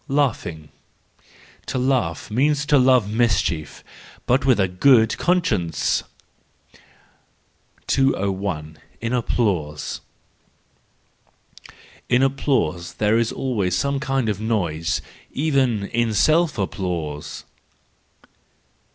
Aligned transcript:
Laughing 0.07 0.69
,—To 1.67 1.77
laugh 1.77 2.31
means 2.31 2.65
to 2.65 2.79
love 2.79 3.05
mischie 3.07 3.83
but 4.25 4.47
with 4.47 4.59
a 4.59 4.67
good 4.67 5.15
conscience. 5.19 6.01
201. 7.85 8.79
In 8.99 9.13
Applause. 9.13 10.01
—In 12.09 12.23
applause 12.23 12.93
there 12.95 13.19
is 13.19 13.31
always 13.31 13.75
som< 13.75 13.99
kind 13.99 14.27
of 14.27 14.41
noise: 14.41 15.03
even 15.33 15.85
in 15.89 16.15
self 16.15 16.57
applause. 16.57 17.45